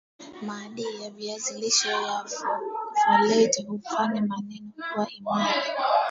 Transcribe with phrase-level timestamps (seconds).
[0.41, 2.25] madii ya viazi lishe ya
[3.07, 5.61] foleti hufanya meno kuwa imara